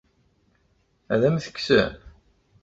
Ad 1.13 1.21
am-t-kksen? 1.27 1.89